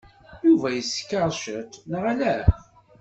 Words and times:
Yuba 0.45 0.67
yeskeṛ 0.77 1.29
ciṭ, 1.41 1.71
neɣ 1.91 2.03
ala? 2.11 2.35